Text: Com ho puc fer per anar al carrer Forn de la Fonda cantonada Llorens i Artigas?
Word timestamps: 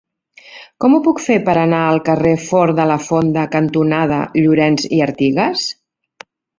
Com 0.85 0.95
ho 0.95 1.01
puc 1.07 1.21
fer 1.25 1.37
per 1.49 1.55
anar 1.65 1.83
al 1.89 2.01
carrer 2.09 2.33
Forn 2.47 2.79
de 2.81 2.89
la 2.95 2.97
Fonda 3.11 3.47
cantonada 3.59 4.21
Llorens 4.45 4.93
i 5.01 5.07
Artigas? 5.13 5.73